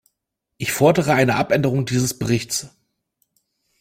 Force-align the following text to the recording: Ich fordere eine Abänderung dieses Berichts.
Ich 0.57 0.71
fordere 0.71 1.13
eine 1.13 1.35
Abänderung 1.35 1.85
dieses 1.85 2.17
Berichts. 2.17 2.75